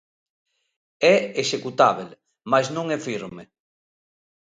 É 1.13 1.15
executábel, 1.43 2.09
mais 2.51 2.67
non 2.75 2.85
é 2.95 2.97
firme. 3.07 3.43